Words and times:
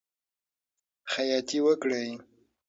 خیاطی 1.11 1.59
وکړئ. 1.65 2.09